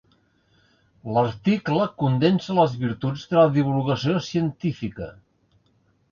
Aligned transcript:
L'article 1.17 1.83
condensa 2.03 2.55
les 2.59 2.73
virtuts 2.85 3.25
de 3.33 3.37
la 3.39 3.43
divulgació 3.59 4.15
científica. 4.29 5.11